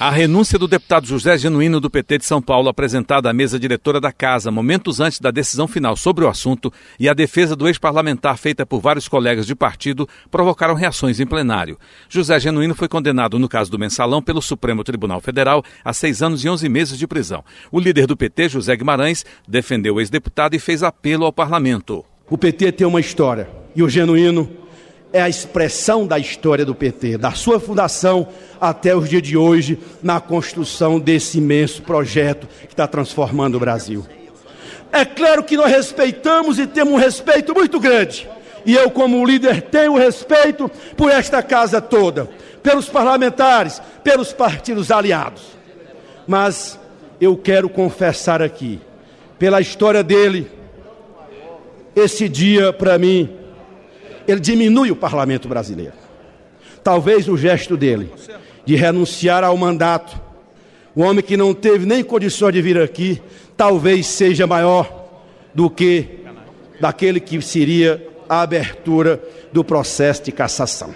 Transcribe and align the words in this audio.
A 0.00 0.08
renúncia 0.08 0.58
do 0.58 0.66
deputado 0.66 1.06
José 1.06 1.36
Genuíno 1.36 1.78
do 1.78 1.90
PT 1.90 2.16
de 2.16 2.24
São 2.24 2.40
Paulo, 2.40 2.70
apresentada 2.70 3.28
à 3.28 3.34
mesa 3.34 3.58
diretora 3.58 4.00
da 4.00 4.10
Casa 4.10 4.50
momentos 4.50 4.98
antes 4.98 5.20
da 5.20 5.30
decisão 5.30 5.68
final 5.68 5.94
sobre 5.94 6.24
o 6.24 6.28
assunto, 6.28 6.72
e 6.98 7.06
a 7.06 7.12
defesa 7.12 7.54
do 7.54 7.68
ex-parlamentar 7.68 8.38
feita 8.38 8.64
por 8.64 8.80
vários 8.80 9.06
colegas 9.06 9.46
de 9.46 9.54
partido 9.54 10.08
provocaram 10.30 10.72
reações 10.72 11.20
em 11.20 11.26
plenário. 11.26 11.78
José 12.08 12.40
Genuíno 12.40 12.74
foi 12.74 12.88
condenado 12.88 13.38
no 13.38 13.46
caso 13.46 13.70
do 13.70 13.78
mensalão 13.78 14.22
pelo 14.22 14.40
Supremo 14.40 14.82
Tribunal 14.82 15.20
Federal 15.20 15.62
a 15.84 15.92
seis 15.92 16.22
anos 16.22 16.42
e 16.46 16.48
onze 16.48 16.66
meses 16.66 16.98
de 16.98 17.06
prisão. 17.06 17.44
O 17.70 17.78
líder 17.78 18.06
do 18.06 18.16
PT, 18.16 18.48
José 18.48 18.74
Guimarães, 18.74 19.22
defendeu 19.46 19.96
o 19.96 20.00
ex-deputado 20.00 20.54
e 20.54 20.58
fez 20.58 20.82
apelo 20.82 21.26
ao 21.26 21.32
parlamento. 21.32 22.06
O 22.30 22.38
PT 22.38 22.72
tem 22.72 22.86
uma 22.86 23.00
história 23.00 23.50
e 23.76 23.82
o 23.82 23.88
Genuíno 23.88 24.59
é 25.12 25.20
a 25.20 25.28
expressão 25.28 26.06
da 26.06 26.18
história 26.18 26.64
do 26.64 26.74
PT, 26.74 27.18
da 27.18 27.32
sua 27.32 27.58
fundação 27.58 28.28
até 28.60 28.94
os 28.94 29.08
dias 29.08 29.22
de 29.22 29.36
hoje, 29.36 29.78
na 30.02 30.20
construção 30.20 31.00
desse 31.00 31.38
imenso 31.38 31.82
projeto 31.82 32.46
que 32.60 32.72
está 32.72 32.86
transformando 32.86 33.56
o 33.56 33.60
Brasil. 33.60 34.06
É 34.92 35.04
claro 35.04 35.42
que 35.42 35.56
nós 35.56 35.70
respeitamos 35.70 36.58
e 36.58 36.66
temos 36.66 36.94
um 36.94 36.96
respeito 36.96 37.54
muito 37.54 37.80
grande. 37.80 38.28
E 38.64 38.74
eu, 38.74 38.90
como 38.90 39.24
líder, 39.24 39.62
tenho 39.62 39.96
respeito 39.96 40.70
por 40.96 41.10
esta 41.10 41.42
casa 41.42 41.80
toda, 41.80 42.28
pelos 42.62 42.88
parlamentares, 42.88 43.80
pelos 44.04 44.32
partidos 44.32 44.90
aliados. 44.90 45.42
Mas 46.26 46.78
eu 47.20 47.36
quero 47.36 47.68
confessar 47.68 48.42
aqui, 48.42 48.80
pela 49.38 49.60
história 49.60 50.02
dele, 50.02 50.50
esse 51.96 52.28
dia 52.28 52.72
para 52.72 52.98
mim 52.98 53.39
ele 54.26 54.40
diminui 54.40 54.90
o 54.90 54.96
parlamento 54.96 55.48
brasileiro. 55.48 55.94
Talvez 56.82 57.28
o 57.28 57.36
gesto 57.36 57.76
dele 57.76 58.12
de 58.64 58.76
renunciar 58.76 59.44
ao 59.44 59.56
mandato, 59.56 60.20
o 60.94 61.02
homem 61.02 61.24
que 61.24 61.36
não 61.36 61.54
teve 61.54 61.86
nem 61.86 62.02
condições 62.02 62.52
de 62.52 62.62
vir 62.62 62.78
aqui, 62.80 63.20
talvez 63.56 64.06
seja 64.06 64.46
maior 64.46 65.08
do 65.54 65.68
que 65.68 66.20
daquele 66.80 67.20
que 67.20 67.40
seria 67.42 68.06
a 68.28 68.42
abertura 68.42 69.22
do 69.52 69.64
processo 69.64 70.22
de 70.24 70.32
cassação. 70.32 70.94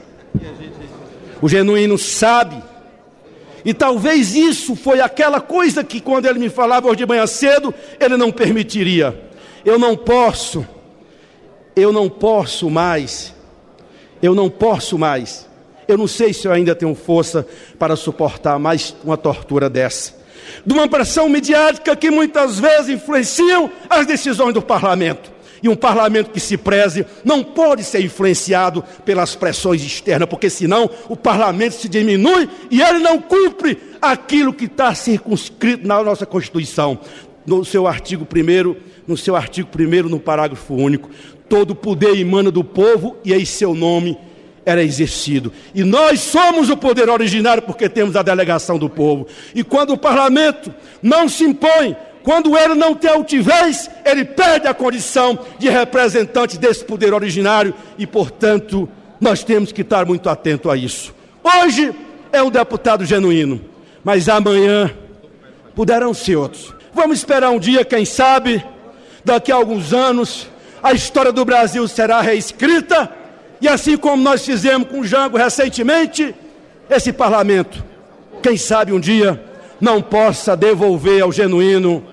O 1.43 1.49
genuíno 1.49 1.99
sabe, 1.99 2.63
e 3.65 3.75
talvez 3.75 4.35
isso 4.35 4.77
foi 4.77 5.01
aquela 5.01 5.41
coisa 5.41 5.83
que, 5.83 6.01
quando 6.01 6.27
ele 6.27 6.39
me 6.39 6.49
falava 6.49 6.87
hoje 6.87 6.99
de 6.99 7.07
manhã 7.07 7.27
cedo, 7.27 7.75
ele 7.99 8.17
não 8.17 8.31
permitiria. 8.31 9.21
Eu 9.65 9.79
não 9.79 9.97
posso 9.97 10.67
eu 11.77 11.93
não 11.93 12.09
posso 12.09 12.71
mais, 12.71 13.35
eu 14.23 14.35
não 14.35 14.49
posso 14.49 14.99
mais, 14.99 15.49
eu 15.87 15.99
não 15.99 16.07
sei 16.07 16.33
se 16.33 16.47
eu 16.47 16.53
ainda 16.53 16.75
tenho 16.75 16.95
força 16.95 17.47
para 17.79 17.97
suportar 17.97 18.59
mais 18.59 18.95
uma 19.05 19.17
tortura 19.17 19.69
dessa. 19.69 20.15
De 20.65 20.73
uma 20.73 20.89
pressão 20.89 21.29
midiática 21.29 21.97
que 21.97 22.11
muitas 22.11 22.59
vezes 22.59 22.89
influenciam 22.91 23.71
as 23.89 24.07
decisões 24.07 24.55
do 24.55 24.63
parlamento. 24.63 25.33
E 25.63 25.69
um 25.69 25.75
parlamento 25.75 26.31
que 26.31 26.41
se 26.41 26.59
preze 26.59 27.07
não 27.25 27.43
pode 27.43 27.85
ser 27.85 28.05
influenciado 28.05 28.85
pelas 29.03 29.35
pressões 29.35 29.83
externas, 29.83 30.29
porque 30.29 30.51
senão 30.51 30.91
o 31.09 31.17
parlamento 31.17 31.73
se 31.73 31.89
diminui 31.89 32.51
e 32.71 32.83
ele 32.83 32.99
não 32.99 33.19
cumpre 33.19 33.79
aquilo 34.01 34.53
que 34.53 34.67
está 34.67 34.95
circunscrito 34.95 35.87
na 35.87 36.03
nossa 36.03 36.27
Constituição. 36.27 37.01
No 37.47 37.65
seu 37.65 37.87
artigo 37.87 38.27
1, 38.27 38.77
no 39.07 39.17
seu 39.17 39.37
artigo 39.37 39.69
1, 39.79 40.09
no 40.09 40.19
parágrafo 40.19 40.75
único, 40.75 41.11
todo 41.49 41.75
poder 41.75 42.19
emana 42.19 42.51
do 42.51 42.65
povo 42.65 43.17
e 43.25 43.33
em 43.33 43.45
seu 43.45 43.75
nome 43.75 44.17
era 44.65 44.83
exercido. 44.83 45.53
E 45.75 45.85
nós 45.85 46.21
somos 46.21 46.71
o 46.71 46.77
poder 46.77 47.09
originário 47.09 47.63
porque 47.63 47.89
temos 47.89 48.17
a 48.17 48.23
delegação 48.23 48.79
do 48.79 48.89
povo. 48.89 49.27
E 49.55 49.63
quando 49.63 49.93
o 49.93 49.99
parlamento 49.99 50.73
não 51.03 51.29
se 51.29 51.45
impõe, 51.45 51.95
quando 52.23 52.57
ele 52.57 52.75
não 52.75 52.95
tem 52.95 53.11
altivez, 53.11 53.91
ele 54.05 54.25
perde 54.25 54.67
a 54.67 54.73
condição 54.73 55.39
de 55.59 55.69
representante 55.69 56.59
desse 56.59 56.83
poder 56.83 57.13
originário 57.13 57.75
e, 57.99 58.07
portanto, 58.07 58.89
nós 59.21 59.45
temos 59.45 59.71
que 59.71 59.83
estar 59.83 60.07
muito 60.07 60.31
atento 60.31 60.71
a 60.71 60.77
isso. 60.77 61.15
Hoje 61.43 61.95
é 62.33 62.43
um 62.43 62.51
deputado 62.51 63.05
genuíno, 63.05 63.61
mas 64.03 64.29
amanhã 64.29 64.91
poderão 65.75 66.15
ser 66.15 66.37
outros. 66.37 66.75
Vamos 66.95 67.19
esperar 67.19 67.51
um 67.51 67.59
dia, 67.59 67.85
quem 67.85 68.05
sabe, 68.05 68.65
daqui 69.25 69.51
a 69.51 69.57
alguns 69.57 69.93
anos, 69.93 70.49
a 70.81 70.93
história 70.93 71.33
do 71.33 71.45
Brasil 71.45 71.87
será 71.89 72.21
reescrita, 72.21 73.11
e 73.61 73.67
assim 73.67 73.97
como 73.97 74.23
nós 74.23 74.45
fizemos 74.45 74.89
com 74.89 75.01
o 75.01 75.05
Jango 75.05 75.37
recentemente, 75.37 76.35
esse 76.89 77.13
parlamento, 77.13 77.85
quem 78.41 78.57
sabe 78.57 78.93
um 78.93 79.01
dia, 79.01 79.43
não 79.81 80.01
possa 80.01 80.57
devolver 80.57 81.23
ao 81.23 81.33
genuíno 81.33 82.05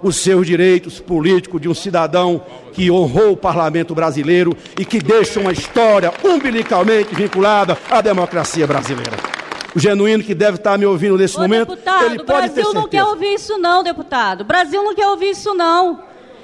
os 0.00 0.16
seus 0.16 0.46
direitos 0.46 1.00
políticos 1.00 1.60
de 1.60 1.68
um 1.68 1.74
cidadão 1.74 2.42
que 2.72 2.90
honrou 2.90 3.32
o 3.32 3.36
parlamento 3.36 3.94
brasileiro 3.94 4.56
e 4.78 4.84
que 4.84 5.00
deixa 5.00 5.40
uma 5.40 5.52
história 5.52 6.12
umbilicalmente 6.24 7.14
vinculada 7.14 7.76
à 7.90 8.00
democracia 8.00 8.66
brasileira. 8.66 9.29
O 9.74 9.78
genuíno 9.78 10.22
que 10.24 10.34
deve 10.34 10.56
estar 10.56 10.76
me 10.76 10.84
ouvindo 10.84 11.16
nesse 11.16 11.36
Ô, 11.36 11.42
momento, 11.42 11.70
deputado, 11.70 12.06
ele 12.06 12.24
pode 12.24 12.50
ter 12.50 12.62
Brasil 12.62 12.74
não 12.74 12.88
quer 12.88 13.04
ouvir 13.04 13.34
isso 13.34 13.58
não, 13.58 13.82
deputado. 13.82 14.40
O 14.40 14.44
Brasil 14.44 14.82
não 14.82 14.94
quer 14.94 15.06
ouvir 15.06 15.30
isso 15.30 15.54
não. 15.54 16.00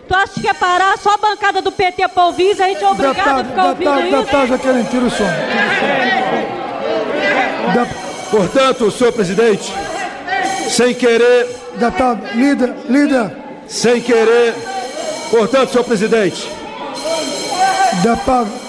Tu 0.07 0.15
acha 0.15 0.41
que 0.41 0.47
é 0.47 0.55
parar 0.55 0.97
só 0.99 1.15
a 1.15 1.17
bancada 1.17 1.61
do 1.61 1.73
PT 1.73 2.07
para 2.09 2.27
ouvir 2.27 2.53
isso? 2.53 2.63
A 2.63 2.69
gente 2.69 2.85
é 2.85 2.89
obrigado 2.89 3.15
deputado, 3.15 3.41
a 3.41 3.45
ficar 3.45 3.67
ouvindo 3.67 3.79
deputado, 3.79 4.05
isso? 4.05 4.17
Deputado 4.17 4.47
Jaqueline, 4.49 4.85
tira 4.85 5.05
o 5.05 5.11
som. 5.11 5.25
Portanto, 8.31 8.91
senhor 8.91 9.13
presidente, 9.13 9.75
sem 10.71 10.95
querer... 10.95 11.49
Deputado, 11.77 12.23
líder, 12.35 12.75
líder. 12.89 13.37
Sem 13.67 14.01
querer... 14.01 14.55
Portanto, 15.31 15.73
senhor 15.73 15.85
presidente... 15.85 16.49
Deputado... 18.03 18.67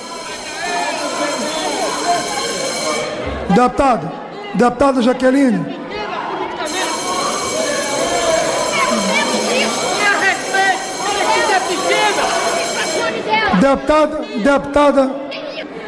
Deputado, 3.49 4.11
deputado 4.57 5.01
Jaqueline... 5.01 5.87
Deputada, 13.59 14.21
deputada, 14.35 15.11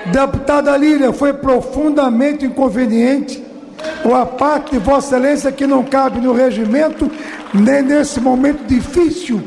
deputada 0.05 0.77
Lília, 0.77 1.13
foi 1.13 1.33
profundamente 1.33 2.45
inconveniente 2.45 3.43
a 4.13 4.25
parte 4.25 4.71
de 4.71 4.79
Vossa 4.79 5.15
Excelência 5.15 5.51
que 5.51 5.67
não 5.67 5.83
cabe 5.83 6.19
no 6.19 6.33
regimento, 6.33 7.09
nem 7.53 7.83
nesse 7.83 8.19
momento 8.19 8.65
difícil 8.65 9.41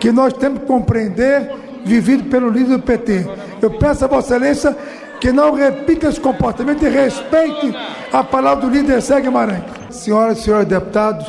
que 0.00 0.10
nós 0.10 0.32
temos 0.32 0.60
que 0.60 0.66
compreender, 0.66 1.52
vivido 1.84 2.24
pelo 2.30 2.48
líder 2.48 2.78
do 2.78 2.82
PT. 2.82 3.26
Eu 3.60 3.70
peço 3.72 4.04
a 4.04 4.08
Vossa 4.08 4.36
Excelência 4.36 4.76
que 5.20 5.30
não 5.30 5.52
repita 5.52 6.08
esse 6.08 6.20
comportamento 6.20 6.84
e 6.84 6.88
respeite 6.88 7.74
a 8.12 8.24
palavra 8.24 8.66
do 8.66 8.72
líder 8.74 9.00
Zé 9.00 9.20
Guimarães. 9.20 9.62
Senhoras 9.90 10.38
e 10.38 10.42
senhores 10.42 10.66
deputados, 10.66 11.26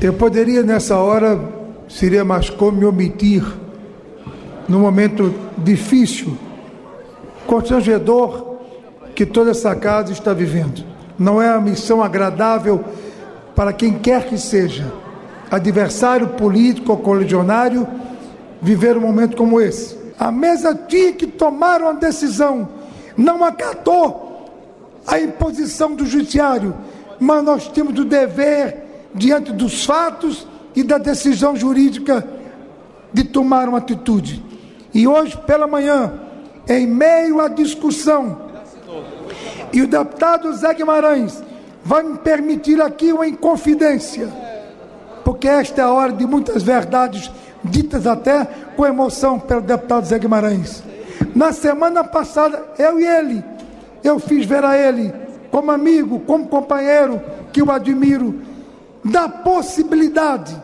eu 0.00 0.12
poderia 0.12 0.62
nessa 0.62 0.96
hora, 0.96 1.38
seria 1.88 2.24
mais 2.24 2.50
como 2.50 2.78
me 2.78 2.84
omitir 2.84 3.44
num 4.68 4.80
momento 4.80 5.34
difícil, 5.58 6.36
constrangedor 7.46 8.56
que 9.14 9.26
toda 9.26 9.50
essa 9.50 9.74
casa 9.74 10.12
está 10.12 10.32
vivendo. 10.32 10.84
Não 11.18 11.40
é 11.40 11.50
uma 11.50 11.60
missão 11.60 12.02
agradável 12.02 12.82
para 13.54 13.72
quem 13.72 13.92
quer 13.98 14.26
que 14.26 14.38
seja, 14.38 14.90
adversário 15.50 16.28
político 16.28 16.92
ou 16.92 16.98
coligionário, 16.98 17.86
viver 18.60 18.96
um 18.96 19.00
momento 19.00 19.36
como 19.36 19.60
esse. 19.60 19.96
A 20.18 20.30
mesa 20.32 20.74
tinha 20.74 21.12
que 21.12 21.26
tomar 21.26 21.82
uma 21.82 21.94
decisão, 21.94 22.68
não 23.16 23.44
acatou 23.44 24.21
a 25.06 25.20
imposição 25.20 25.94
do 25.94 26.06
judiciário, 26.06 26.74
mas 27.18 27.44
nós 27.44 27.68
temos 27.68 27.98
o 27.98 28.04
dever, 28.04 29.08
diante 29.14 29.52
dos 29.52 29.84
fatos 29.84 30.46
e 30.74 30.82
da 30.82 30.98
decisão 30.98 31.54
jurídica, 31.54 32.26
de 33.12 33.24
tomar 33.24 33.68
uma 33.68 33.78
atitude. 33.78 34.42
E 34.94 35.06
hoje 35.06 35.36
pela 35.46 35.66
manhã, 35.66 36.12
em 36.68 36.86
meio 36.86 37.40
à 37.40 37.48
discussão, 37.48 38.50
e 39.72 39.82
o 39.82 39.86
deputado 39.86 40.52
Zé 40.52 40.74
Guimarães 40.74 41.42
vai 41.84 42.02
me 42.02 42.18
permitir 42.18 42.80
aqui 42.80 43.12
uma 43.12 43.26
inconfidência, 43.26 44.28
porque 45.24 45.48
esta 45.48 45.82
é 45.82 45.84
a 45.84 45.92
hora 45.92 46.12
de 46.12 46.26
muitas 46.26 46.62
verdades 46.62 47.30
ditas 47.64 48.06
até 48.06 48.44
com 48.76 48.86
emoção 48.86 49.38
pelo 49.38 49.60
deputado 49.60 50.06
Zé 50.06 50.18
Guimarães. 50.18 50.82
Na 51.34 51.52
semana 51.52 52.04
passada, 52.04 52.62
eu 52.78 53.00
e 53.00 53.06
ele, 53.06 53.44
eu 54.02 54.18
fiz 54.18 54.44
ver 54.46 54.64
a 54.64 54.76
ele 54.76 55.12
como 55.50 55.70
amigo, 55.70 56.20
como 56.20 56.48
companheiro, 56.48 57.20
que 57.52 57.62
o 57.62 57.70
admiro, 57.70 58.40
da 59.04 59.28
possibilidade, 59.28 60.56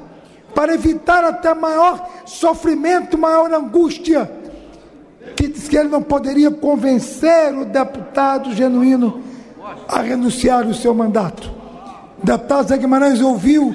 para 0.55 0.75
evitar 0.75 1.23
até 1.25 1.53
maior 1.53 2.09
sofrimento, 2.25 3.19
maior 3.19 3.53
angústia, 3.53 4.31
que 5.37 5.47
disse 5.47 5.69
que 5.69 5.77
ele 5.77 5.91
não 5.91 6.03
poderia 6.03 6.51
convencer 6.51 7.55
o 7.55 7.67
deputado 7.67 8.53
genuíno 8.55 9.21
a 9.87 10.01
renunciar 10.01 10.67
o 10.67 10.75
seu 10.75 10.95
mandato. 10.95 11.51
O 12.23 12.27
deputado 12.27 12.69
Zé 12.69 12.79
Guimarães 12.79 13.21
ouviu, 13.21 13.75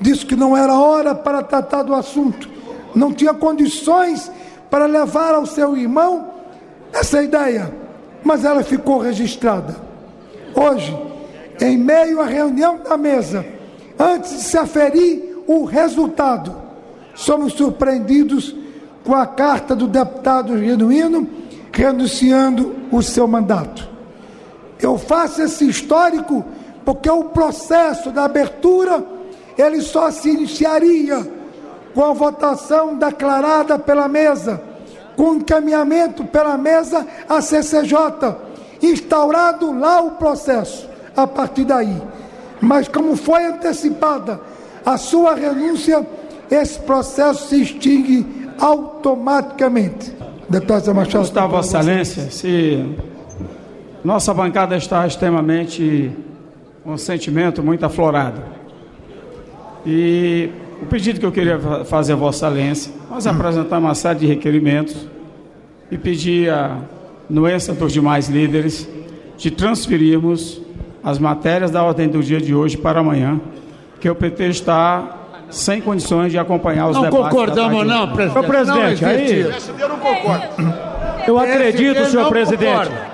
disse 0.00 0.26
que 0.26 0.34
não 0.34 0.56
era 0.56 0.74
hora 0.74 1.14
para 1.14 1.42
tratar 1.42 1.84
do 1.84 1.94
assunto, 1.94 2.48
não 2.94 3.12
tinha 3.12 3.32
condições 3.32 4.30
para 4.68 4.86
levar 4.86 5.34
ao 5.34 5.46
seu 5.46 5.76
irmão 5.76 6.28
essa 6.92 7.22
ideia, 7.22 7.72
mas 8.24 8.44
ela 8.44 8.62
ficou 8.62 8.98
registrada. 8.98 9.76
Hoje, 10.54 10.96
em 11.60 11.76
meio 11.76 12.20
à 12.20 12.26
reunião 12.26 12.78
da 12.78 12.96
mesa, 12.96 13.44
antes 13.98 14.30
de 14.30 14.42
se 14.42 14.56
aferir 14.56 15.42
o 15.46 15.64
resultado, 15.64 16.54
somos 17.14 17.52
surpreendidos 17.52 18.54
com 19.04 19.14
a 19.14 19.26
carta 19.26 19.74
do 19.74 19.86
deputado 19.86 20.58
genuíno 20.58 21.28
renunciando 21.72 22.74
o 22.90 23.02
seu 23.02 23.26
mandato. 23.26 23.88
Eu 24.80 24.98
faço 24.98 25.42
esse 25.42 25.68
histórico 25.68 26.44
porque 26.84 27.10
o 27.10 27.24
processo 27.24 28.10
da 28.10 28.24
abertura 28.24 29.04
ele 29.56 29.80
só 29.80 30.10
se 30.10 30.30
iniciaria 30.30 31.30
com 31.94 32.04
a 32.04 32.12
votação 32.12 32.96
declarada 32.96 33.78
pela 33.78 34.08
mesa, 34.08 34.62
com 35.20 35.34
encaminhamento 35.34 36.24
pela 36.24 36.56
mesa 36.56 37.06
à 37.28 37.42
CCJ, 37.42 37.94
instaurado 38.80 39.70
lá 39.78 40.00
o 40.00 40.12
processo 40.12 40.88
a 41.14 41.26
partir 41.26 41.66
daí. 41.66 41.94
Mas 42.58 42.88
como 42.88 43.14
foi 43.14 43.44
antecipada 43.44 44.40
a 44.82 44.96
sua 44.96 45.34
renúncia, 45.34 46.06
esse 46.50 46.78
processo 46.80 47.48
se 47.48 47.60
extingue 47.60 48.26
automaticamente. 48.58 50.10
Deputado 50.48 50.94
Machado. 50.94 51.18
Gustavo 51.18 51.60
Excelência, 51.60 52.30
se 52.30 52.82
nossa 54.02 54.32
bancada 54.32 54.74
está 54.74 55.06
extremamente 55.06 56.16
com 56.82 56.92
um 56.92 56.98
sentimento 56.98 57.62
muito 57.62 57.84
aflorado. 57.84 58.40
E 59.84 60.48
o 60.82 60.86
pedido 60.86 61.20
que 61.20 61.26
eu 61.26 61.32
queria 61.32 61.58
fazer 61.84 62.14
a 62.14 62.16
Vossa 62.16 62.46
Excelência, 62.46 62.92
nós 63.10 63.26
apresentamos 63.26 63.88
uma 63.88 63.94
série 63.94 64.20
de 64.20 64.26
requerimentos 64.26 64.96
e 65.90 65.98
pedir 65.98 66.50
a 66.50 66.78
nuência 67.28 67.74
dos 67.74 67.92
demais 67.92 68.28
líderes 68.28 68.88
de 69.36 69.50
transferirmos 69.50 70.60
as 71.02 71.18
matérias 71.18 71.70
da 71.70 71.82
ordem 71.82 72.08
do 72.08 72.22
dia 72.22 72.40
de 72.40 72.54
hoje 72.54 72.76
para 72.76 73.00
amanhã, 73.00 73.40
que 74.00 74.08
o 74.08 74.14
PT 74.14 74.48
está 74.48 75.16
sem 75.50 75.80
condições 75.80 76.30
de 76.30 76.38
acompanhar 76.38 76.88
os 76.88 76.96
não 76.96 77.02
debates. 77.02 77.24
Não 77.24 77.30
concordamos 77.30 77.86
não, 77.86 78.12
presidente. 78.12 78.38
Ô, 78.38 78.48
presidente, 78.48 79.04
aí... 79.04 79.42
não 79.88 79.98
concorda. 79.98 80.50
Eu 81.26 81.38
acredito, 81.38 82.06
senhor 82.06 82.28
presidente. 82.28 82.88
Concorda. 82.88 83.10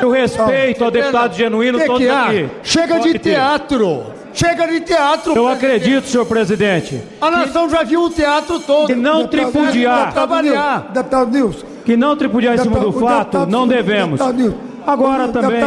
Eu 0.00 0.10
respeito 0.10 0.84
ao 0.84 0.90
deputado 0.90 1.34
genuíno 1.34 1.78
que 1.78 1.88
que 1.88 2.08
aqui. 2.08 2.48
Chega 2.62 2.98
de 3.00 3.12
ter. 3.12 3.30
teatro. 3.30 4.04
Chega 4.36 4.66
de 4.66 4.80
teatro. 4.82 5.34
Eu 5.34 5.44
presidente. 5.46 5.64
acredito, 5.64 6.08
senhor 6.08 6.26
presidente. 6.26 7.02
A 7.20 7.30
nação 7.30 7.70
já 7.70 7.82
viu 7.82 8.02
o 8.02 8.10
teatro 8.10 8.60
todo. 8.60 8.86
Que 8.86 8.94
não 8.94 9.26
tripudiar. 9.26 10.12
Trabalhar. 10.12 10.90
Deputado 10.92 11.30
Nilson. 11.30 11.66
Que 11.86 11.96
não 11.96 12.14
tripudiar 12.16 12.54
em 12.54 12.58
cima 12.58 12.78
do 12.78 12.92
fato, 12.92 13.46
não 13.46 13.66
devemos. 13.66 14.20
Agora 14.86 15.28
também. 15.28 15.62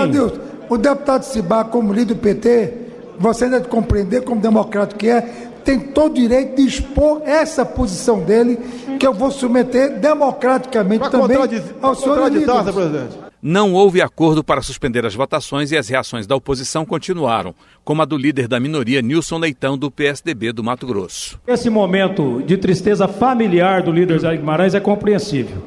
o 0.69 0.77
deputado 0.77 1.24
Cibá, 1.24 1.63
como 1.63 1.92
líder 1.92 2.13
do 2.13 2.19
PT, 2.19 2.74
você 3.18 3.45
ainda 3.45 3.60
de 3.60 3.68
compreender 3.68 4.24
como 4.24 4.39
democrático 4.39 5.00
que 5.00 5.10
é, 5.10 5.21
tem 5.66 5.80
todo 5.80 6.12
o 6.12 6.13
direito 6.13 6.56
de 6.56 6.68
expor 6.68 7.21
essa 7.25 7.66
posição 7.66 8.19
dele, 8.19 8.57
que 9.00 9.06
eu 9.06 9.13
vou 9.13 9.31
submeter 9.31 10.00
democraticamente 10.00 11.10
também 11.10 11.38
ao 11.81 11.95
senhor 11.95 12.30
presidente. 12.30 13.29
Não 13.42 13.74
houve 13.74 14.02
acordo 14.02 14.44
para 14.44 14.62
suspender 14.62 15.06
as 15.06 15.16
votações 15.16 15.72
e 15.72 15.78
as 15.78 15.88
reações 15.88 16.28
da 16.28 16.36
oposição 16.36 16.86
continuaram, 16.86 17.56
como 17.86 18.02
a 18.02 18.06
do 18.06 18.18
líder 18.18 18.50
da 18.50 18.60
minoria, 18.60 19.02
Nilson 19.02 19.38
Leitão, 19.38 19.78
do 19.78 19.90
PSDB 19.90 20.52
do 20.52 20.62
Mato 20.62 20.86
Grosso. 20.86 21.40
Esse 21.48 21.70
momento 21.70 22.44
de 22.46 22.58
tristeza 22.58 23.08
familiar 23.08 23.82
do 23.82 23.94
líder 23.94 24.20
Zé 24.20 24.36
Guimarães 24.36 24.76
é 24.76 24.82
compreensível. 24.82 25.64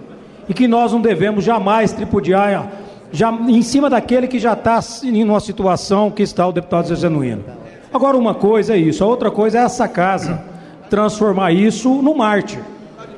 E 0.46 0.52
que 0.52 0.68
nós 0.68 0.92
não 0.92 1.00
devemos 1.00 1.44
jamais 1.44 1.92
tripudiar 1.92 2.70
já, 3.10 3.32
em 3.32 3.62
cima 3.62 3.88
daquele 3.88 4.28
que 4.28 4.38
já 4.38 4.52
está 4.52 4.78
em 5.02 5.24
uma 5.24 5.40
situação 5.40 6.10
que 6.10 6.22
está 6.22 6.46
o 6.46 6.52
deputado 6.52 6.88
Zé 6.88 6.96
Genuíno. 6.96 7.42
Agora, 7.90 8.18
uma 8.18 8.34
coisa 8.34 8.74
é 8.74 8.76
isso, 8.76 9.02
a 9.02 9.06
outra 9.06 9.30
coisa 9.30 9.58
é 9.58 9.62
essa 9.62 9.88
casa 9.88 10.44
transformar 10.90 11.52
isso 11.52 12.02
no 12.02 12.14
mártir. 12.14 12.60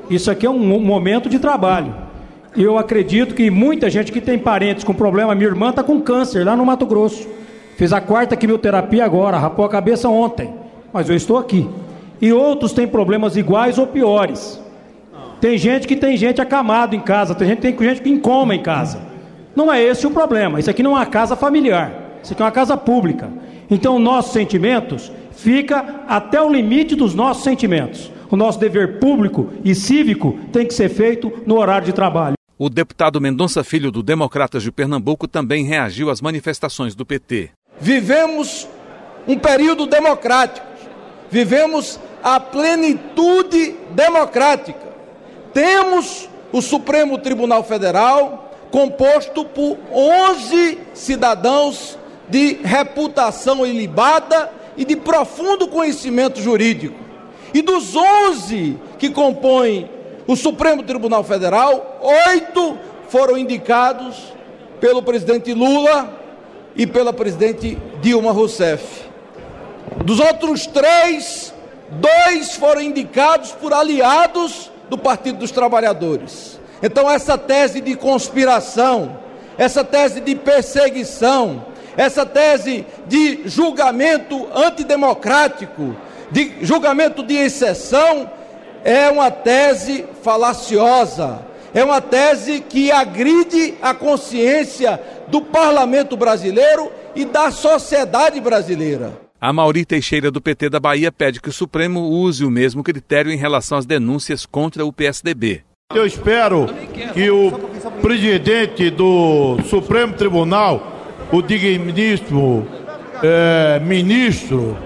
Isso 0.09 0.31
aqui 0.31 0.45
é 0.45 0.49
um 0.49 0.79
momento 0.79 1.27
de 1.27 1.39
trabalho. 1.39 2.04
Eu 2.57 2.77
acredito 2.77 3.35
que 3.35 3.49
muita 3.51 3.89
gente 3.89 4.11
que 4.11 4.21
tem 4.21 4.39
parentes 4.39 4.83
com 4.83 4.93
problema, 4.93 5.35
minha 5.35 5.49
irmã 5.49 5.71
está 5.71 5.83
com 5.83 5.99
câncer 5.99 6.45
lá 6.45 6.55
no 6.55 6.65
Mato 6.65 6.85
Grosso. 6.85 7.27
Fiz 7.75 7.91
a 7.91 7.99
quarta 7.99 8.37
quimioterapia 8.37 9.03
agora, 9.03 9.37
rapou 9.37 9.65
a 9.65 9.69
cabeça 9.69 10.07
ontem, 10.07 10.53
mas 10.93 11.09
eu 11.09 11.15
estou 11.15 11.37
aqui. 11.37 11.67
E 12.21 12.31
outros 12.31 12.71
têm 12.71 12.87
problemas 12.87 13.35
iguais 13.35 13.77
ou 13.77 13.85
piores. 13.85 14.61
Tem 15.41 15.57
gente 15.57 15.85
que 15.85 15.97
tem 15.97 16.15
gente 16.15 16.41
acamado 16.41 16.95
em 16.95 17.01
casa, 17.01 17.35
tem 17.35 17.49
gente 17.49 17.59
tem 17.59 17.77
gente 17.77 18.01
que 18.01 18.09
em 18.09 18.19
coma 18.19 18.55
em 18.55 18.63
casa. 18.63 19.01
Não 19.53 19.71
é 19.71 19.81
esse 19.81 20.07
o 20.07 20.11
problema. 20.11 20.57
Isso 20.59 20.69
aqui 20.69 20.81
não 20.81 20.91
é 20.91 20.95
uma 20.95 21.05
casa 21.05 21.35
familiar. 21.35 21.91
Isso 22.23 22.31
aqui 22.31 22.41
é 22.41 22.45
uma 22.45 22.51
casa 22.51 22.77
pública. 22.77 23.29
Então, 23.69 23.99
nossos 23.99 24.31
sentimentos 24.31 25.11
fica 25.31 26.03
até 26.07 26.41
o 26.41 26.49
limite 26.49 26.95
dos 26.95 27.13
nossos 27.13 27.43
sentimentos. 27.43 28.11
O 28.29 28.35
nosso 28.35 28.59
dever 28.59 28.99
público 28.99 29.49
e 29.63 29.75
cívico 29.75 30.37
tem 30.51 30.65
que 30.65 30.73
ser 30.73 30.89
feito 30.89 31.31
no 31.45 31.57
horário 31.57 31.85
de 31.85 31.93
trabalho. 31.93 32.34
O 32.57 32.69
deputado 32.69 33.19
Mendonça 33.19 33.65
Filho, 33.65 33.91
do 33.91 34.01
Democratas 34.01 34.63
de 34.63 34.71
Pernambuco, 34.71 35.27
também 35.27 35.65
reagiu 35.65 36.09
às 36.09 36.21
manifestações 36.21 36.95
do 36.95 37.05
PT. 37.05 37.49
Vivemos 37.81 38.65
um 39.27 39.37
período 39.37 39.85
democrático, 39.85 40.65
vivemos 41.29 41.99
a 42.23 42.39
plenitude 42.39 43.75
democrática. 43.91 44.87
Temos 45.53 46.29
o 46.53 46.61
Supremo 46.61 47.17
Tribunal 47.17 47.61
Federal, 47.61 48.49
composto 48.71 49.43
por 49.43 49.77
11 49.91 50.79
cidadãos 50.93 51.99
de 52.29 52.53
reputação 52.63 53.65
ilibada 53.65 54.49
e 54.77 54.85
de 54.85 54.95
profundo 54.95 55.67
conhecimento 55.67 56.41
jurídico. 56.41 56.95
E 57.53 57.61
dos 57.61 57.97
11 57.97 58.77
que 58.97 59.09
compõem 59.09 59.89
o 60.27 60.35
Supremo 60.35 60.83
Tribunal 60.83 61.23
Federal, 61.23 61.99
oito 62.27 62.77
foram 63.09 63.37
indicados 63.37 64.33
pelo 64.79 65.01
presidente 65.01 65.53
Lula 65.53 66.19
e 66.75 66.85
pela 66.85 67.13
presidente 67.13 67.77
Dilma 68.01 68.31
Rousseff. 68.31 69.05
Dos 70.03 70.19
outros 70.19 70.65
três, 70.65 71.53
dois 71.89 72.55
foram 72.55 72.81
indicados 72.81 73.51
por 73.51 73.73
aliados 73.73 74.71
do 74.89 74.97
Partido 74.97 75.39
dos 75.39 75.51
Trabalhadores. 75.51 76.59
Então, 76.81 77.09
essa 77.09 77.37
tese 77.37 77.79
de 77.79 77.95
conspiração, 77.95 79.17
essa 79.57 79.83
tese 79.83 80.19
de 80.19 80.35
perseguição, 80.35 81.65
essa 81.95 82.25
tese 82.25 82.85
de 83.07 83.41
julgamento 83.45 84.47
antidemocrático, 84.53 85.95
de 86.31 86.57
julgamento 86.61 87.23
de 87.23 87.35
exceção, 87.35 88.29
é 88.85 89.09
uma 89.09 89.31
tese 89.31 90.05
falaciosa, 90.21 91.39
é 91.73 91.83
uma 91.83 91.99
tese 91.99 92.59
que 92.61 92.91
agride 92.91 93.73
a 93.81 93.95
consciência 93.95 95.01
do 95.27 95.41
parlamento 95.41 96.15
brasileiro 96.15 96.91
e 97.15 97.25
da 97.25 97.49
sociedade 97.49 98.39
brasileira. 98.39 99.13
A 99.41 99.51
Mauri 99.51 99.85
Teixeira, 99.85 100.29
do 100.29 100.39
PT 100.39 100.69
da 100.69 100.79
Bahia, 100.79 101.11
pede 101.11 101.41
que 101.41 101.49
o 101.49 101.53
Supremo 101.53 102.01
use 102.01 102.45
o 102.45 102.51
mesmo 102.51 102.83
critério 102.83 103.31
em 103.31 103.37
relação 103.37 103.77
às 103.77 103.85
denúncias 103.85 104.45
contra 104.45 104.85
o 104.85 104.93
PSDB. 104.93 105.63
Eu 105.93 106.05
espero 106.05 106.67
que 107.13 107.29
o 107.29 107.51
presidente 108.01 108.89
do 108.91 109.57
Supremo 109.67 110.13
Tribunal, 110.13 110.93
o 111.31 111.41
digníssimo 111.41 112.67
é, 113.23 113.79
ministro 113.79 114.77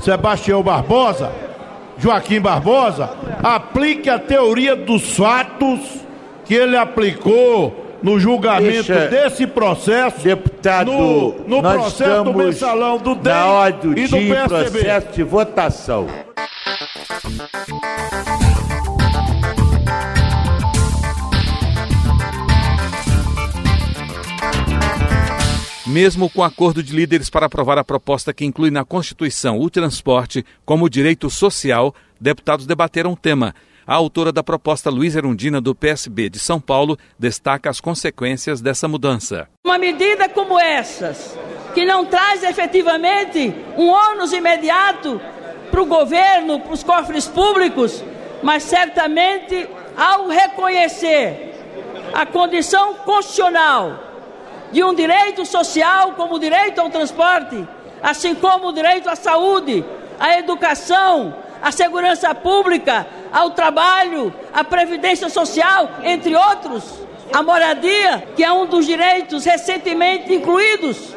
Sebastião 0.00 0.62
Barbosa, 0.62 1.47
Joaquim 1.98 2.40
Barbosa, 2.40 3.10
aplique 3.42 4.08
a 4.08 4.18
teoria 4.18 4.76
dos 4.76 5.16
fatos 5.16 5.80
que 6.44 6.54
ele 6.54 6.76
aplicou 6.76 7.86
no 8.02 8.18
julgamento 8.18 8.92
Deixa, 8.92 9.08
desse 9.08 9.46
processo, 9.46 10.20
deputado, 10.22 10.92
no, 10.92 11.32
no 11.46 11.60
processo 11.60 12.24
do 12.24 12.34
mensalão 12.34 12.98
do 12.98 13.14
DEM 13.14 13.32
do 13.82 13.98
e 13.98 14.06
do 14.06 14.16
PSDB. 14.16 14.48
processo 14.48 15.12
de 15.12 15.22
votação. 15.24 16.06
Mesmo 25.88 26.28
com 26.28 26.44
acordo 26.44 26.82
de 26.82 26.94
líderes 26.94 27.30
para 27.30 27.46
aprovar 27.46 27.78
a 27.78 27.84
proposta 27.84 28.34
que 28.34 28.44
inclui 28.44 28.70
na 28.70 28.84
Constituição 28.84 29.58
o 29.58 29.70
transporte 29.70 30.44
como 30.62 30.86
direito 30.86 31.30
social, 31.30 31.94
deputados 32.20 32.66
debateram 32.66 33.12
o 33.12 33.16
tema. 33.16 33.54
A 33.86 33.94
autora 33.94 34.30
da 34.30 34.42
proposta, 34.42 34.90
Luiz 34.90 35.16
Erundina, 35.16 35.62
do 35.62 35.74
PSB 35.74 36.28
de 36.28 36.38
São 36.38 36.60
Paulo, 36.60 36.98
destaca 37.18 37.70
as 37.70 37.80
consequências 37.80 38.60
dessa 38.60 38.86
mudança. 38.86 39.48
Uma 39.64 39.78
medida 39.78 40.28
como 40.28 40.60
essas, 40.60 41.34
que 41.72 41.86
não 41.86 42.04
traz 42.04 42.42
efetivamente 42.42 43.54
um 43.78 43.88
ônus 43.88 44.34
imediato 44.34 45.18
para 45.70 45.80
o 45.80 45.86
governo, 45.86 46.60
para 46.60 46.74
os 46.74 46.82
cofres 46.82 47.26
públicos, 47.26 48.04
mas 48.42 48.62
certamente 48.62 49.66
ao 49.96 50.28
reconhecer 50.28 51.54
a 52.12 52.26
condição 52.26 52.92
constitucional 52.96 54.07
de 54.72 54.82
um 54.82 54.94
direito 54.94 55.44
social 55.46 56.12
como 56.12 56.34
o 56.34 56.38
direito 56.38 56.80
ao 56.80 56.90
transporte, 56.90 57.66
assim 58.02 58.34
como 58.34 58.68
o 58.68 58.72
direito 58.72 59.08
à 59.08 59.16
saúde, 59.16 59.84
à 60.18 60.38
educação, 60.38 61.34
à 61.62 61.72
segurança 61.72 62.34
pública, 62.34 63.06
ao 63.32 63.50
trabalho, 63.50 64.32
à 64.52 64.62
previdência 64.62 65.28
social, 65.28 65.90
entre 66.04 66.34
outros, 66.34 66.84
a 67.32 67.42
moradia, 67.42 68.26
que 68.36 68.44
é 68.44 68.52
um 68.52 68.66
dos 68.66 68.86
direitos 68.86 69.44
recentemente 69.44 70.32
incluídos 70.32 71.16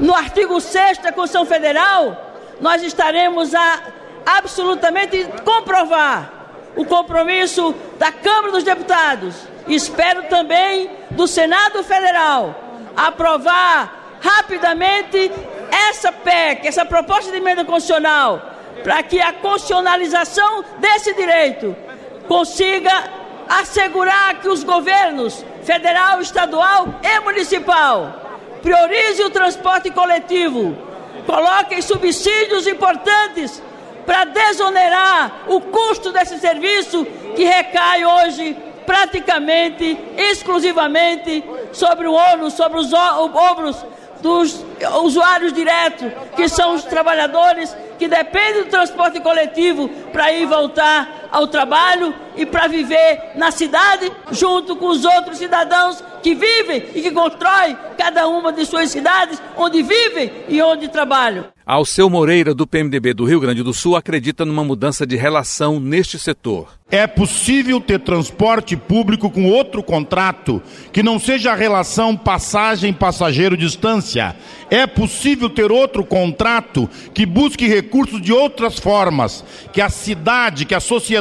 no 0.00 0.14
artigo 0.14 0.60
6 0.60 0.98
da 0.98 1.12
Constituição 1.12 1.44
Federal, 1.44 2.16
nós 2.60 2.82
estaremos 2.82 3.54
a 3.54 3.80
absolutamente 4.24 5.26
comprovar 5.44 6.32
o 6.74 6.84
compromisso 6.84 7.74
da 7.98 8.10
Câmara 8.10 8.52
dos 8.52 8.64
Deputados. 8.64 9.34
Espero 9.68 10.24
também 10.24 10.90
do 11.10 11.26
Senado 11.26 11.82
Federal 11.84 12.54
aprovar 12.96 14.18
rapidamente 14.20 15.30
essa 15.88 16.12
PEC, 16.12 16.66
essa 16.66 16.84
proposta 16.84 17.30
de 17.30 17.38
emenda 17.38 17.64
constitucional, 17.64 18.42
para 18.82 19.02
que 19.02 19.20
a 19.20 19.32
constitucionalização 19.32 20.64
desse 20.78 21.14
direito 21.14 21.76
consiga 22.26 22.92
assegurar 23.48 24.40
que 24.40 24.48
os 24.48 24.62
governos 24.62 25.44
federal, 25.64 26.20
estadual 26.20 27.00
e 27.02 27.20
municipal 27.20 28.14
priorizem 28.62 29.26
o 29.26 29.30
transporte 29.30 29.90
coletivo, 29.90 30.76
coloquem 31.26 31.82
subsídios 31.82 32.66
importantes 32.66 33.62
para 34.06 34.24
desonerar 34.24 35.44
o 35.48 35.60
custo 35.60 36.12
desse 36.12 36.38
serviço 36.38 37.04
que 37.34 37.44
recai 37.44 38.04
hoje 38.04 38.56
praticamente 38.90 39.96
exclusivamente 40.18 41.44
sobre 41.72 42.08
o 42.08 42.12
ônus, 42.12 42.54
sobre 42.54 42.80
os 42.80 42.92
ombros 42.92 43.86
dos 44.20 44.64
usuários 45.02 45.52
diretos, 45.52 46.10
que 46.34 46.48
são 46.48 46.74
os 46.74 46.82
trabalhadores 46.82 47.74
que 48.00 48.08
dependem 48.08 48.64
do 48.64 48.68
transporte 48.68 49.20
coletivo 49.20 49.88
para 50.12 50.32
ir 50.32 50.42
e 50.42 50.46
voltar 50.46 51.19
ao 51.30 51.46
trabalho 51.46 52.14
e 52.36 52.46
para 52.46 52.66
viver 52.66 53.32
na 53.36 53.50
cidade, 53.50 54.10
junto 54.30 54.76
com 54.76 54.88
os 54.88 55.04
outros 55.04 55.38
cidadãos 55.38 56.02
que 56.22 56.34
vivem 56.34 56.84
e 56.94 57.02
que 57.02 57.10
constroem 57.10 57.76
cada 57.96 58.26
uma 58.28 58.52
de 58.52 58.64
suas 58.64 58.90
cidades, 58.90 59.40
onde 59.56 59.82
vivem 59.82 60.30
e 60.48 60.60
onde 60.62 60.88
trabalham. 60.88 61.46
Alceu 61.70 62.10
Moreira, 62.10 62.52
do 62.52 62.66
PMDB 62.66 63.14
do 63.14 63.24
Rio 63.24 63.38
Grande 63.38 63.62
do 63.62 63.72
Sul, 63.72 63.94
acredita 63.94 64.44
numa 64.44 64.64
mudança 64.64 65.06
de 65.06 65.14
relação 65.14 65.78
neste 65.78 66.18
setor. 66.18 66.76
É 66.90 67.06
possível 67.06 67.80
ter 67.80 68.00
transporte 68.00 68.76
público 68.76 69.30
com 69.30 69.48
outro 69.48 69.80
contrato 69.80 70.60
que 70.92 71.04
não 71.04 71.20
seja 71.20 71.52
a 71.52 71.54
relação 71.54 72.16
passagem-passageiro-distância. 72.16 74.34
É 74.68 74.84
possível 74.88 75.48
ter 75.48 75.70
outro 75.70 76.04
contrato 76.04 76.90
que 77.14 77.24
busque 77.24 77.68
recursos 77.68 78.20
de 78.20 78.32
outras 78.32 78.80
formas, 78.80 79.44
que 79.72 79.80
a 79.80 79.88
cidade, 79.88 80.64
que 80.64 80.74
a 80.74 80.80
sociedade 80.80 81.19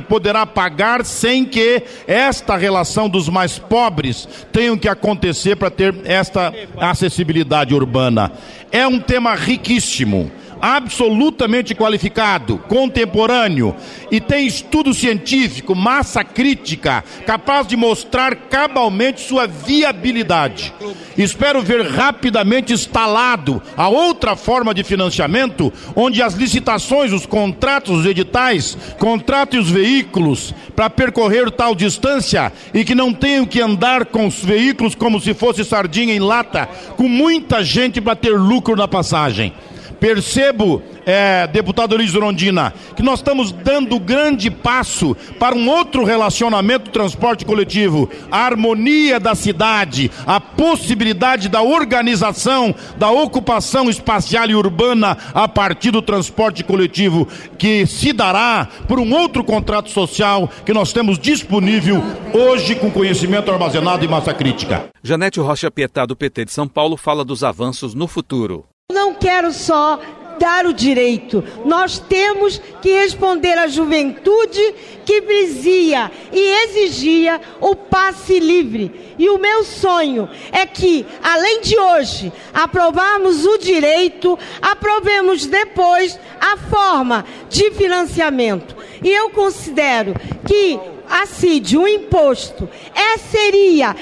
poderá 0.00 0.46
pagar 0.46 1.04
sem 1.04 1.44
que 1.44 1.82
esta 2.06 2.56
relação 2.56 3.08
dos 3.08 3.28
mais 3.28 3.58
pobres 3.58 4.28
tenha 4.52 4.76
que 4.76 4.88
acontecer 4.88 5.56
para 5.56 5.70
ter 5.70 5.94
esta 6.04 6.52
acessibilidade 6.78 7.74
urbana. 7.74 8.32
É 8.70 8.86
um 8.86 9.00
tema 9.00 9.34
riquíssimo 9.34 10.30
absolutamente 10.60 11.74
qualificado, 11.74 12.58
contemporâneo 12.68 13.74
e 14.10 14.20
tem 14.20 14.46
estudo 14.46 14.92
científico, 14.92 15.74
massa 15.74 16.22
crítica, 16.22 17.04
capaz 17.26 17.66
de 17.66 17.76
mostrar 17.76 18.34
cabalmente 18.34 19.20
sua 19.20 19.46
viabilidade. 19.46 20.72
Espero 21.16 21.62
ver 21.62 21.86
rapidamente 21.86 22.72
instalado 22.72 23.62
a 23.76 23.88
outra 23.88 24.36
forma 24.36 24.74
de 24.74 24.84
financiamento, 24.84 25.72
onde 25.94 26.22
as 26.22 26.34
licitações, 26.34 27.12
os 27.12 27.26
contratos, 27.26 28.00
os 28.00 28.06
editais, 28.06 28.76
contratem 28.98 29.58
os 29.60 29.70
veículos 29.70 30.54
para 30.74 30.90
percorrer 30.90 31.50
tal 31.50 31.74
distância 31.74 32.52
e 32.72 32.84
que 32.84 32.94
não 32.94 33.12
tenham 33.12 33.46
que 33.46 33.60
andar 33.60 34.06
com 34.06 34.26
os 34.26 34.42
veículos 34.42 34.94
como 34.94 35.20
se 35.20 35.34
fosse 35.34 35.64
sardinha 35.64 36.14
em 36.14 36.20
lata, 36.20 36.68
com 36.96 37.08
muita 37.08 37.62
gente 37.62 38.00
para 38.00 38.16
ter 38.16 38.38
lucro 38.38 38.76
na 38.76 38.88
passagem. 38.88 39.52
Percebo, 40.00 40.82
é, 41.04 41.46
deputado 41.46 41.94
Luiz 41.94 42.14
Rondina, 42.14 42.72
que 42.96 43.02
nós 43.02 43.18
estamos 43.18 43.52
dando 43.52 44.00
grande 44.00 44.50
passo 44.50 45.14
para 45.38 45.54
um 45.54 45.68
outro 45.68 46.04
relacionamento 46.04 46.86
do 46.86 46.90
transporte 46.90 47.44
coletivo, 47.44 48.08
a 48.30 48.38
harmonia 48.38 49.20
da 49.20 49.34
cidade, 49.34 50.10
a 50.26 50.40
possibilidade 50.40 51.50
da 51.50 51.60
organização, 51.60 52.74
da 52.96 53.10
ocupação 53.10 53.90
espacial 53.90 54.48
e 54.48 54.54
urbana 54.54 55.18
a 55.34 55.46
partir 55.46 55.90
do 55.90 56.00
transporte 56.00 56.64
coletivo, 56.64 57.28
que 57.58 57.86
se 57.86 58.14
dará 58.14 58.66
por 58.88 58.98
um 58.98 59.12
outro 59.12 59.44
contrato 59.44 59.90
social 59.90 60.50
que 60.64 60.72
nós 60.72 60.94
temos 60.94 61.18
disponível 61.18 62.02
hoje 62.32 62.74
com 62.74 62.90
conhecimento 62.90 63.50
armazenado 63.50 64.02
e 64.02 64.08
massa 64.08 64.32
crítica. 64.32 64.88
Janete 65.02 65.40
Rocha 65.40 65.70
Pietá, 65.70 66.06
do 66.06 66.16
PT 66.16 66.46
de 66.46 66.52
São 66.52 66.66
Paulo, 66.66 66.96
fala 66.96 67.24
dos 67.24 67.44
avanços 67.44 67.94
no 67.94 68.06
futuro. 68.06 68.64
Não 68.90 69.14
quero 69.14 69.52
só 69.52 70.00
dar 70.40 70.64
o 70.64 70.72
direito, 70.72 71.44
nós 71.66 71.98
temos 71.98 72.58
que 72.80 72.88
responder 72.88 73.58
à 73.58 73.66
juventude 73.66 74.74
que 75.04 75.20
dizia 75.20 76.10
e 76.32 76.64
exigia 76.64 77.38
o 77.60 77.76
passe 77.76 78.40
livre. 78.40 79.14
E 79.18 79.28
o 79.28 79.38
meu 79.38 79.62
sonho 79.62 80.30
é 80.50 80.64
que, 80.64 81.04
além 81.22 81.60
de 81.60 81.78
hoje 81.78 82.32
aprovarmos 82.54 83.44
o 83.44 83.58
direito, 83.58 84.38
aprovemos 84.62 85.44
depois 85.44 86.18
a 86.40 86.56
forma 86.56 87.26
de 87.50 87.70
financiamento. 87.72 88.74
E 89.04 89.10
eu 89.10 89.28
considero 89.28 90.14
que 90.46 90.80
a 91.06 91.26
CID, 91.26 91.76
o 91.76 91.86
imposto, 91.86 92.66
é, 92.94 93.18
seria 93.18 93.94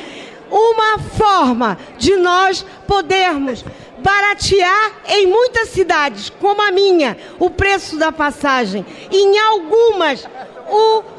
uma 0.51 0.99
forma 0.99 1.79
de 1.99 2.17
nós 2.17 2.65
podermos 2.87 3.65
baratear 4.03 4.93
em 5.09 5.27
muitas 5.27 5.71
cidades, 5.71 6.31
como 6.31 6.63
a 6.63 6.71
minha, 6.71 7.17
o 7.39 7.51
preço 7.51 7.97
da 7.99 8.13
passagem. 8.13 8.85
Em 9.11 9.39
algumas, 9.39 10.27
o 10.71 11.19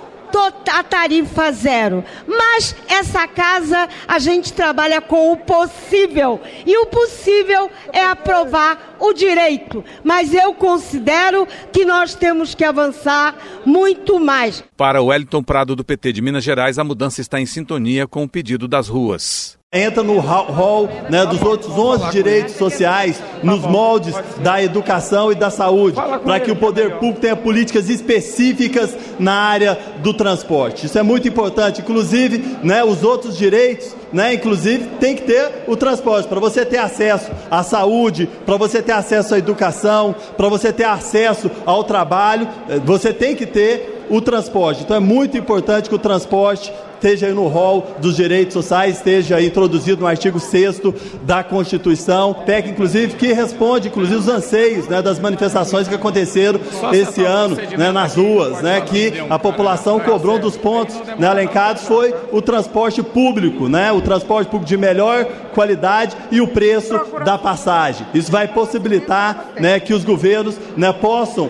a 0.71 0.83
tarifa 0.83 1.51
zero. 1.51 2.03
Mas 2.27 2.75
essa 2.87 3.27
casa 3.27 3.89
a 4.07 4.19
gente 4.19 4.53
trabalha 4.53 5.01
com 5.01 5.31
o 5.31 5.37
possível. 5.37 6.39
E 6.65 6.77
o 6.77 6.85
possível 6.85 7.69
é 7.91 8.03
aprovar 8.03 8.95
o 8.99 9.13
direito. 9.13 9.83
Mas 10.03 10.33
eu 10.33 10.53
considero 10.53 11.47
que 11.71 11.85
nós 11.85 12.13
temos 12.13 12.53
que 12.53 12.63
avançar 12.63 13.35
muito 13.65 14.19
mais. 14.19 14.63
Para 14.77 15.01
o 15.01 15.07
Wellington 15.07 15.43
Prado 15.43 15.75
do 15.75 15.83
PT 15.83 16.13
de 16.13 16.21
Minas 16.21 16.43
Gerais, 16.43 16.77
a 16.77 16.83
mudança 16.83 17.21
está 17.21 17.39
em 17.39 17.45
sintonia 17.45 18.07
com 18.07 18.23
o 18.23 18.29
pedido 18.29 18.67
das 18.67 18.87
ruas 18.87 19.58
entra 19.71 20.01
no 20.01 20.17
rol 20.17 20.89
né, 21.11 21.27
dos 21.27 21.43
outros 21.43 21.77
11 21.77 22.09
direitos 22.09 22.55
sociais, 22.55 23.21
nos 23.43 23.61
moldes 23.61 24.15
da 24.41 24.63
educação 24.63 25.31
e 25.31 25.35
da 25.35 25.51
saúde, 25.51 25.95
para 26.23 26.39
que 26.39 26.49
o 26.49 26.55
poder 26.55 26.93
público 26.93 27.21
tenha 27.21 27.35
políticas 27.35 27.87
específicas 27.87 28.97
na 29.19 29.33
área 29.33 29.77
do 30.01 30.11
transporte. 30.11 30.87
Isso 30.87 30.97
é 30.97 31.03
muito 31.03 31.27
importante. 31.27 31.81
Inclusive, 31.81 32.57
né, 32.63 32.83
os 32.83 33.03
outros 33.03 33.37
direitos, 33.37 33.95
né, 34.11 34.33
inclusive, 34.33 34.87
tem 34.99 35.15
que 35.15 35.21
ter 35.21 35.65
o 35.67 35.77
transporte, 35.77 36.27
para 36.27 36.39
você 36.39 36.65
ter 36.65 36.79
acesso 36.79 37.29
à 37.51 37.61
saúde, 37.61 38.27
para 38.47 38.57
você 38.57 38.81
ter 38.81 38.93
acesso 38.93 39.35
à 39.35 39.37
educação, 39.37 40.15
para 40.35 40.49
você 40.49 40.73
ter 40.73 40.85
acesso 40.85 41.51
ao 41.63 41.83
trabalho, 41.83 42.47
eh, 42.67 42.79
você 42.83 43.13
tem 43.13 43.35
que 43.35 43.45
ter 43.45 43.98
o 44.09 44.21
transporte. 44.21 44.83
Então 44.83 44.97
é 44.97 44.99
muito 44.99 45.37
importante 45.37 45.89
que 45.89 45.95
o 45.95 45.99
transporte 45.99 46.71
esteja 46.99 47.27
aí 47.27 47.33
no 47.33 47.47
rol 47.47 47.95
dos 47.99 48.17
direitos 48.17 48.53
sociais, 48.53 48.97
esteja 48.97 49.41
introduzido 49.41 50.01
no 50.01 50.07
artigo 50.07 50.39
6 50.39 50.81
da 51.23 51.43
Constituição, 51.43 52.33
PEC, 52.33 52.69
inclusive, 52.69 53.15
que 53.15 53.31
responde, 53.31 53.87
inclusive, 53.87 54.17
os 54.17 54.27
anseios 54.27 54.87
né, 54.87 55.01
das 55.01 55.17
manifestações 55.17 55.87
que 55.87 55.95
aconteceram 55.95 56.59
esse 56.91 57.23
ano 57.23 57.55
né, 57.77 57.91
nas 57.91 58.15
ruas, 58.15 58.61
né, 58.61 58.81
que 58.81 59.13
a 59.29 59.39
população 59.39 59.99
cobrou 59.99 60.35
um 60.35 60.39
dos 60.39 60.57
pontos 60.57 60.95
né, 61.17 61.27
alencados 61.27 61.83
foi 61.83 62.13
o 62.31 62.41
transporte 62.41 63.01
público, 63.01 63.69
né, 63.69 63.91
o 63.91 64.01
transporte 64.01 64.49
público 64.49 64.67
de 64.67 64.77
melhor 64.77 65.25
qualidade 65.53 66.15
e 66.29 66.41
o 66.41 66.47
preço 66.47 66.99
da 67.23 67.37
passagem. 67.37 68.05
Isso 68.13 68.31
vai 68.31 68.47
possibilitar 68.47 69.51
né, 69.59 69.79
que 69.79 69.93
os 69.93 70.03
governos 70.03 70.57
né, 70.75 70.91
possam 70.91 71.49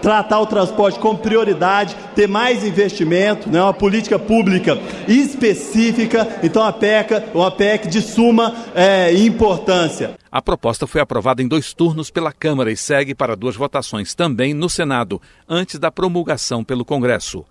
tratar 0.00 0.40
o 0.40 0.46
transporte 0.46 0.98
com 0.98 1.16
prioridade, 1.16 1.96
ter 2.14 2.26
mais 2.26 2.64
investimento, 2.64 3.48
né, 3.48 3.62
uma 3.62 3.74
política 3.74 4.18
pública 4.18 4.78
específica. 5.06 6.40
Então, 6.42 6.62
a 6.62 6.72
PEC, 6.72 7.22
uma 7.34 7.50
PEC 7.50 7.88
de 7.88 8.00
suma 8.02 8.54
é, 8.74 9.12
importância. 9.14 10.16
A 10.30 10.40
proposta 10.40 10.86
foi 10.86 11.00
aprovada 11.00 11.42
em 11.42 11.48
dois 11.48 11.72
turnos 11.72 12.10
pela 12.10 12.32
Câmara 12.32 12.70
e 12.70 12.76
segue 12.76 13.14
para 13.14 13.36
duas 13.36 13.56
votações 13.56 14.14
também 14.14 14.54
no 14.54 14.68
Senado, 14.68 15.20
antes 15.48 15.78
da 15.78 15.90
promulgação 15.90 16.62
pelo 16.62 16.84
Congresso. 16.84 17.44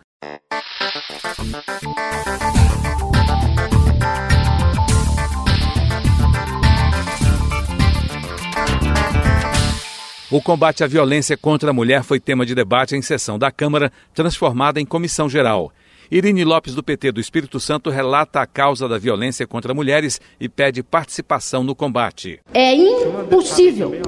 O 10.32 10.40
combate 10.40 10.84
à 10.84 10.88
violência 10.88 11.36
contra 11.36 11.72
a 11.72 11.74
mulher 11.74 12.04
foi 12.04 12.20
tema 12.20 12.46
de 12.46 12.54
debate 12.54 12.96
em 12.96 13.02
sessão 13.02 13.40
da 13.40 13.50
Câmara, 13.50 13.92
transformada 14.14 14.80
em 14.80 14.86
comissão 14.86 15.28
geral. 15.28 15.72
Irine 16.12 16.44
Lopes, 16.44 16.76
do 16.76 16.84
PT 16.84 17.12
do 17.12 17.20
Espírito 17.20 17.60
Santo, 17.60 17.90
relata 17.90 18.40
a 18.40 18.46
causa 18.46 18.88
da 18.88 19.00
violência 19.00 19.48
contra 19.48 19.74
mulheres 19.74 20.22
e 20.40 20.48
pede 20.48 20.84
participação 20.84 21.64
no 21.64 21.74
combate. 21.74 22.40
É 22.54 22.76
impossível 22.76 24.00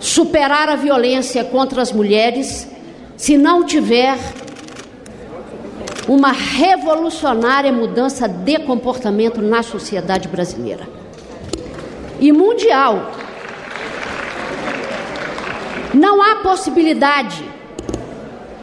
superar 0.00 0.68
a 0.68 0.74
violência 0.74 1.44
contra 1.44 1.80
as 1.80 1.92
mulheres 1.92 2.68
se 3.16 3.38
não 3.38 3.64
tiver 3.64 4.18
uma 6.08 6.32
revolucionária 6.32 7.72
mudança 7.72 8.26
de 8.26 8.58
comportamento 8.58 9.40
na 9.40 9.62
sociedade 9.62 10.26
brasileira 10.26 10.88
e 12.18 12.32
mundial. 12.32 13.23
Não 15.94 16.20
há 16.20 16.36
possibilidade, 16.36 17.48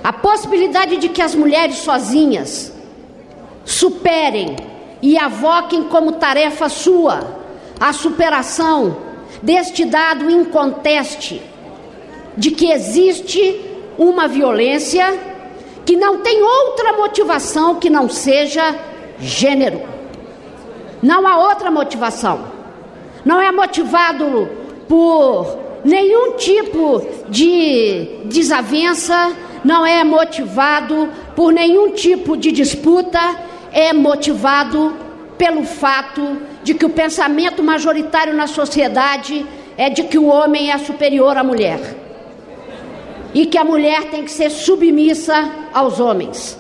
a 0.03 0.11
possibilidade 0.11 0.97
de 0.97 1.07
que 1.07 1.21
as 1.21 1.33
mulheres 1.33 1.77
sozinhas 1.77 2.73
superem 3.63 4.57
e 5.01 5.17
avoquem 5.17 5.83
como 5.85 6.13
tarefa 6.13 6.67
sua 6.67 7.39
a 7.79 7.93
superação 7.93 8.97
deste 9.41 9.85
dado 9.85 10.29
inconteste 10.29 11.41
de 12.38 12.51
que 12.51 12.71
existe 12.71 13.59
uma 13.97 14.27
violência 14.27 15.17
que 15.85 15.95
não 15.95 16.19
tem 16.19 16.43
outra 16.43 16.93
motivação 16.93 17.75
que 17.75 17.89
não 17.89 18.09
seja 18.09 18.75
gênero. 19.19 19.81
Não 21.01 21.27
há 21.27 21.38
outra 21.38 21.71
motivação. 21.71 22.45
Não 23.25 23.41
é 23.41 23.51
motivado 23.51 24.50
por 24.88 25.61
nenhum 25.83 26.33
tipo 26.33 27.05
de 27.29 28.07
desavença, 28.25 29.33
não 29.63 29.85
é 29.85 30.03
motivado 30.03 31.09
por 31.35 31.51
nenhum 31.51 31.91
tipo 31.91 32.35
de 32.35 32.51
disputa, 32.51 33.19
é 33.71 33.93
motivado 33.93 34.95
pelo 35.38 35.63
fato 35.63 36.38
de 36.63 36.73
que 36.73 36.85
o 36.85 36.89
pensamento 36.89 37.63
majoritário 37.63 38.33
na 38.33 38.47
sociedade 38.47 39.45
é 39.77 39.89
de 39.89 40.03
que 40.03 40.17
o 40.17 40.27
homem 40.27 40.71
é 40.71 40.77
superior 40.77 41.38
à 41.38 41.43
mulher 41.43 41.79
e 43.33 43.45
que 43.45 43.57
a 43.57 43.63
mulher 43.63 44.05
tem 44.05 44.23
que 44.23 44.31
ser 44.31 44.50
submissa 44.50 45.50
aos 45.73 46.00
homens. 46.00 46.59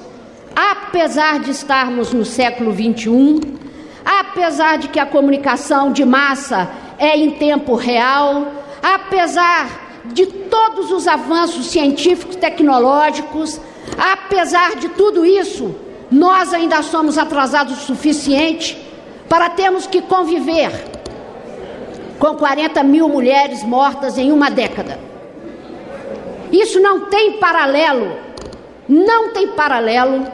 Apesar 0.55 1.39
de 1.39 1.51
estarmos 1.51 2.13
no 2.13 2.25
século 2.25 2.71
21, 2.71 3.39
apesar 4.05 4.77
de 4.77 4.87
que 4.87 4.99
a 4.99 5.05
comunicação 5.05 5.91
de 5.91 6.05
massa 6.05 6.69
é 6.97 7.17
em 7.17 7.31
tempo 7.31 7.75
real, 7.75 8.60
apesar 8.81 10.01
de 10.05 10.25
todos 10.25 10.91
os 10.91 11.07
avanços 11.07 11.67
científicos, 11.67 12.35
tecnológicos, 12.35 13.59
apesar 13.97 14.75
de 14.75 14.89
tudo 14.89 15.25
isso, 15.25 15.75
nós 16.09 16.53
ainda 16.53 16.81
somos 16.81 17.17
atrasados 17.17 17.77
o 17.77 17.85
suficiente 17.85 18.77
para 19.29 19.49
termos 19.49 19.87
que 19.87 20.01
conviver 20.01 20.71
com 22.19 22.35
40 22.35 22.83
mil 22.83 23.07
mulheres 23.07 23.63
mortas 23.63 24.17
em 24.17 24.31
uma 24.31 24.49
década. 24.49 24.99
Isso 26.51 26.79
não 26.79 27.05
tem 27.05 27.33
paralelo, 27.33 28.17
não 28.87 29.29
tem 29.29 29.47
paralelo 29.47 30.27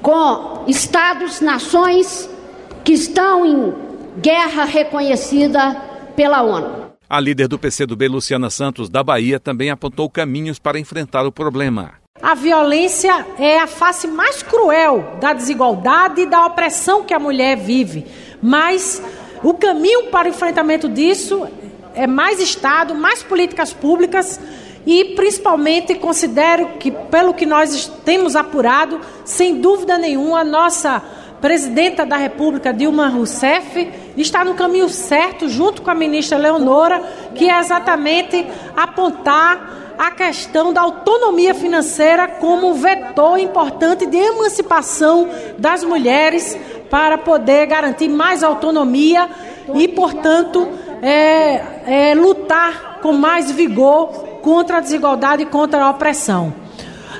com 0.00 0.64
estados, 0.68 1.40
nações 1.40 2.30
que 2.84 2.92
estão 2.92 3.44
em 3.44 3.74
guerra 4.18 4.64
reconhecida 4.64 5.93
pela 6.16 6.42
ONU. 6.42 6.92
A 7.08 7.20
líder 7.20 7.48
do 7.48 7.58
PCdoB, 7.58 8.08
Luciana 8.08 8.50
Santos, 8.50 8.88
da 8.88 9.02
Bahia, 9.02 9.38
também 9.38 9.70
apontou 9.70 10.08
caminhos 10.08 10.58
para 10.58 10.78
enfrentar 10.78 11.26
o 11.26 11.32
problema. 11.32 11.92
A 12.22 12.34
violência 12.34 13.26
é 13.38 13.58
a 13.58 13.66
face 13.66 14.06
mais 14.06 14.42
cruel 14.42 15.16
da 15.20 15.32
desigualdade 15.32 16.22
e 16.22 16.26
da 16.26 16.46
opressão 16.46 17.04
que 17.04 17.12
a 17.12 17.18
mulher 17.18 17.56
vive. 17.56 18.06
Mas 18.42 19.02
o 19.42 19.52
caminho 19.52 20.04
para 20.04 20.28
o 20.28 20.30
enfrentamento 20.30 20.88
disso 20.88 21.46
é 21.94 22.06
mais 22.06 22.40
Estado, 22.40 22.94
mais 22.94 23.22
políticas 23.22 23.72
públicas 23.72 24.40
e 24.86 25.14
principalmente 25.16 25.94
considero 25.94 26.78
que, 26.78 26.90
pelo 26.90 27.34
que 27.34 27.46
nós 27.46 27.90
temos 28.04 28.36
apurado, 28.36 29.00
sem 29.24 29.60
dúvida 29.60 29.96
nenhuma, 29.96 30.40
a 30.40 30.44
nossa 30.44 31.02
presidenta 31.40 32.04
da 32.06 32.16
República, 32.16 32.72
Dilma 32.72 33.08
Rousseff, 33.08 33.90
está 34.16 34.44
no 34.44 34.54
caminho 34.54 34.88
certo, 34.88 35.48
junto 35.48 35.82
com 35.82 35.90
a 35.90 35.94
ministra 35.94 36.38
Leonora, 36.38 37.02
que 37.34 37.48
é 37.48 37.58
exatamente 37.58 38.46
apontar 38.76 39.94
a 39.98 40.10
questão 40.10 40.72
da 40.72 40.80
autonomia 40.80 41.54
financeira 41.54 42.26
como 42.26 42.70
um 42.70 42.74
vetor 42.74 43.38
importante 43.38 44.06
de 44.06 44.16
emancipação 44.16 45.28
das 45.58 45.84
mulheres 45.84 46.58
para 46.90 47.16
poder 47.16 47.66
garantir 47.66 48.08
mais 48.08 48.42
autonomia 48.42 49.28
e, 49.74 49.88
portanto, 49.88 50.68
é, 51.02 52.10
é, 52.10 52.14
lutar 52.14 52.98
com 53.00 53.12
mais 53.12 53.50
vigor 53.50 54.08
contra 54.42 54.78
a 54.78 54.80
desigualdade 54.80 55.42
e 55.42 55.46
contra 55.46 55.84
a 55.84 55.90
opressão. 55.90 56.52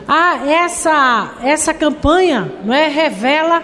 Ah, 0.06 0.40
essa, 0.46 1.32
essa 1.42 1.72
campanha 1.72 2.52
não 2.64 2.74
é, 2.74 2.88
revela 2.88 3.62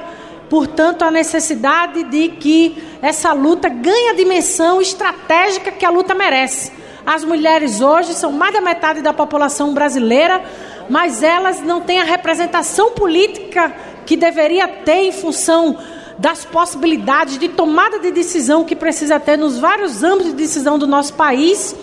Portanto, 0.50 1.02
a 1.02 1.12
necessidade 1.12 2.02
de 2.02 2.28
que 2.28 2.76
essa 3.00 3.32
luta 3.32 3.68
ganhe 3.68 4.10
a 4.10 4.14
dimensão 4.14 4.82
estratégica 4.82 5.70
que 5.70 5.86
a 5.86 5.90
luta 5.90 6.12
merece. 6.12 6.72
As 7.06 7.22
mulheres 7.24 7.80
hoje 7.80 8.14
são 8.14 8.32
mais 8.32 8.52
da 8.52 8.60
metade 8.60 9.00
da 9.00 9.12
população 9.12 9.72
brasileira, 9.72 10.42
mas 10.88 11.22
elas 11.22 11.60
não 11.62 11.80
têm 11.80 12.00
a 12.00 12.04
representação 12.04 12.90
política 12.90 13.72
que 14.04 14.16
deveria 14.16 14.66
ter 14.66 15.04
em 15.04 15.12
função 15.12 15.78
das 16.18 16.44
possibilidades 16.44 17.38
de 17.38 17.48
tomada 17.48 18.00
de 18.00 18.10
decisão 18.10 18.64
que 18.64 18.74
precisa 18.74 19.20
ter 19.20 19.38
nos 19.38 19.56
vários 19.56 20.02
âmbitos 20.02 20.32
de 20.32 20.36
decisão 20.36 20.78
do 20.78 20.86
nosso 20.86 21.14
país 21.14 21.76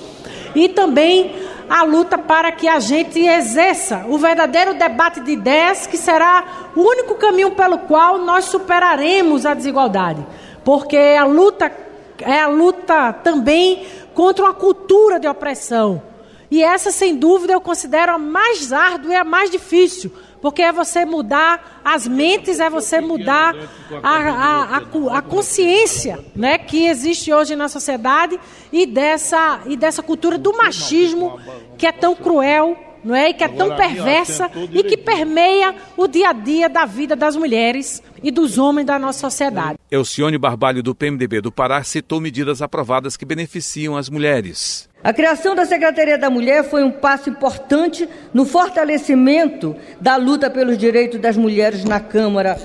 e 0.53 0.67
também 0.67 1.33
a 1.69 1.83
luta 1.83 2.17
para 2.17 2.51
que 2.51 2.67
a 2.67 2.79
gente 2.79 3.19
exerça 3.19 4.05
o 4.07 4.17
verdadeiro 4.17 4.73
debate 4.73 5.19
de 5.19 5.31
ideias, 5.31 5.85
que 5.85 5.97
será 5.97 6.69
o 6.75 6.81
único 6.81 7.15
caminho 7.15 7.51
pelo 7.51 7.79
qual 7.79 8.19
nós 8.19 8.45
superaremos 8.45 9.45
a 9.45 9.53
desigualdade. 9.53 10.25
Porque 10.63 10.97
a 10.97 11.25
luta 11.25 11.71
é 12.19 12.39
a 12.39 12.47
luta 12.47 13.13
também 13.13 13.85
contra 14.13 14.45
uma 14.45 14.53
cultura 14.53 15.19
de 15.19 15.27
opressão. 15.27 16.01
E 16.49 16.63
essa, 16.63 16.91
sem 16.91 17.15
dúvida, 17.15 17.53
eu 17.53 17.61
considero 17.61 18.13
a 18.13 18.17
mais 18.17 18.71
árdua 18.71 19.13
e 19.13 19.15
a 19.15 19.23
mais 19.23 19.49
difícil, 19.49 20.11
porque 20.47 20.61
é 20.61 20.71
você 20.71 21.03
mudar 21.03 21.81
as 21.83 22.07
mentes, 22.07 22.61
é 22.61 22.69
você 22.69 23.01
mudar 23.01 23.53
a, 24.01 24.09
a, 24.09 24.77
a, 24.77 25.17
a, 25.17 25.21
consciência 25.21 26.23
né, 26.33 26.57
que 26.57 26.87
existe 26.87 27.33
hoje 27.33 27.53
na 27.53 27.67
sociedade 27.67 28.39
e 28.71 28.85
dessa, 28.85 29.59
e 29.65 29.75
dessa 29.75 30.01
cultura 30.01 30.37
do 30.37 30.55
machismo 30.55 31.37
que 31.77 31.85
é 31.85 31.91
tão 31.91 32.15
cruel 32.15 32.77
não 33.07 33.15
é? 33.15 33.29
E 33.29 33.33
que 33.33 33.43
é 33.43 33.47
tão 33.47 33.75
perversa 33.75 34.51
e 34.71 34.83
que 34.83 34.97
permeia 34.97 35.73
o 35.95 36.07
dia 36.07 36.29
a 36.29 36.33
dia 36.33 36.67
da 36.67 36.85
vida 36.85 37.15
das 37.15 37.35
mulheres 37.35 38.03
e 38.21 38.29
dos 38.29 38.57
homens 38.57 38.85
da 38.85 38.99
nossa 38.99 39.19
sociedade. 39.19 39.77
Elcione 39.89 40.37
Barbalho, 40.37 40.83
do 40.83 40.93
PMDB 40.93 41.39
do 41.39 41.51
Pará, 41.51 41.81
citou 41.83 42.19
medidas 42.19 42.61
aprovadas 42.61 43.15
que 43.15 43.25
beneficiam 43.25 43.95
as 43.95 44.09
mulheres. 44.09 44.89
A 45.01 45.13
criação 45.13 45.55
da 45.55 45.65
Secretaria 45.65 46.17
da 46.17 46.29
Mulher 46.29 46.63
foi 46.65 46.83
um 46.83 46.91
passo 46.91 47.29
importante 47.29 48.09
no 48.33 48.45
fortalecimento 48.45 49.75
da 50.01 50.17
luta 50.17 50.49
pelos 50.49 50.77
direitos 50.77 51.19
das 51.21 51.37
mulheres 51.37 51.85
na 51.85 51.99
Câmara 51.99 52.57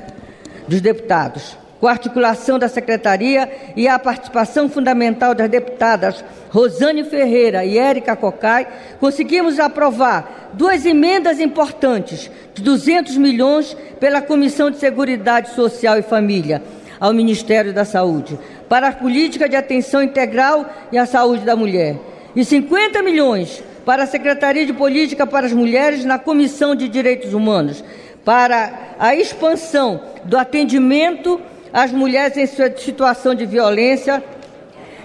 dos 0.67 0.81
Deputados 0.81 1.62
com 1.83 1.89
a 1.89 1.91
articulação 1.91 2.61
da 2.61 2.69
Secretaria 2.69 3.51
e 3.75 3.89
a 3.89 3.99
participação 3.99 4.69
fundamental 4.69 5.35
das 5.35 5.51
deputadas 5.51 6.25
Rosane 6.49 7.03
Ferreira 7.03 7.65
e 7.65 7.77
Érica 7.77 8.15
Cocai, 8.15 8.69
conseguimos 9.01 9.59
aprovar 9.59 10.53
duas 10.53 10.87
emendas 10.87 11.41
importantes 11.41 12.31
de 12.55 12.63
200 12.63 13.17
milhões 13.17 13.77
pela 13.99 14.23
Comissão 14.23 14.71
de 14.71 14.79
Seguridade 14.79 15.57
Social 15.57 15.99
e 15.99 16.03
Família 16.03 16.63
ao 17.01 17.13
Ministério 17.13 17.73
da 17.73 17.85
Saúde, 17.85 18.39
para 18.69 18.87
a 18.87 18.93
política 18.93 19.49
de 19.49 19.57
atenção 19.57 20.05
integral 20.05 20.65
e 20.93 20.97
a 20.97 21.05
saúde 21.05 21.45
da 21.45 21.57
mulher, 21.57 21.97
e 22.37 22.45
50 22.45 23.03
milhões 23.03 23.61
para 23.85 24.05
a 24.05 24.07
Secretaria 24.07 24.65
de 24.65 24.73
Política 24.73 25.27
para 25.27 25.47
as 25.47 25.53
Mulheres 25.53 26.05
na 26.05 26.17
Comissão 26.17 26.77
de 26.77 26.89
Direitos 26.89 27.35
Humanos, 27.35 27.83
para 28.25 28.95
a 29.01 29.17
expansão 29.17 30.01
do 30.25 30.39
atendimento 30.39 31.41
as 31.73 31.91
mulheres 31.91 32.37
em 32.37 32.47
situação 32.77 33.35
de 33.35 33.47
violência 33.47 34.23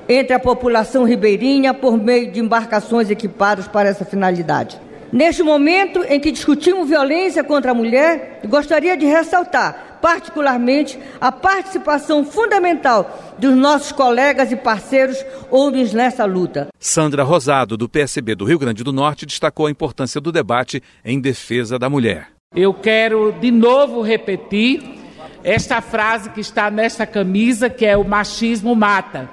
entre 0.09 0.33
a 0.33 0.39
população 0.39 1.03
ribeirinha 1.03 1.73
por 1.73 1.97
meio 1.97 2.31
de 2.31 2.39
embarcações 2.39 3.09
equipadas 3.09 3.67
para 3.67 3.89
essa 3.89 4.05
finalidade. 4.05 4.79
Neste 5.11 5.41
momento 5.41 6.03
em 6.03 6.19
que 6.19 6.31
discutimos 6.31 6.89
violência 6.89 7.43
contra 7.43 7.71
a 7.71 7.73
mulher, 7.73 8.41
gostaria 8.45 8.97
de 8.97 9.05
ressaltar, 9.05 9.99
particularmente, 10.01 10.99
a 11.19 11.31
participação 11.31 12.25
fundamental 12.25 13.35
dos 13.37 13.55
nossos 13.55 13.93
colegas 13.93 14.51
e 14.51 14.57
parceiros 14.57 15.25
homens 15.49 15.93
nessa 15.93 16.25
luta. 16.25 16.67
Sandra 16.77 17.23
Rosado, 17.23 17.77
do 17.77 17.87
PSB 17.87 18.35
do 18.35 18.43
Rio 18.43 18.59
Grande 18.59 18.83
do 18.83 18.91
Norte, 18.91 19.25
destacou 19.25 19.67
a 19.67 19.71
importância 19.71 20.19
do 20.19 20.31
debate 20.31 20.83
em 21.05 21.21
defesa 21.21 21.79
da 21.79 21.89
mulher. 21.89 22.27
Eu 22.53 22.73
quero 22.73 23.33
de 23.39 23.51
novo 23.51 24.01
repetir 24.01 24.96
esta 25.47 25.79
frase 25.79 26.29
que 26.31 26.41
está 26.41 26.69
nesta 26.69 27.05
camisa, 27.05 27.69
que 27.69 27.85
é 27.85 27.95
o 27.95 28.03
machismo 28.03 28.75
mata. 28.75 29.29